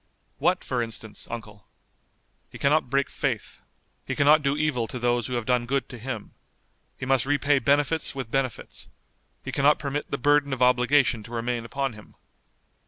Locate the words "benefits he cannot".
8.31-9.77